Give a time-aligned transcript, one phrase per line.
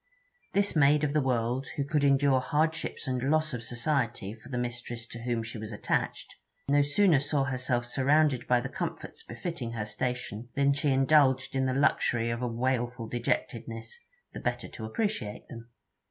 [0.53, 4.57] This maid of the world, who could endure hardships and loss of society for the
[4.57, 9.73] mistress to whom she was attached, no sooner saw herself surrounded by the comforts befitting
[9.73, 13.99] her station, than she indulged in the luxury of a wailful dejectedness,
[14.33, 15.69] the better to appreciate them.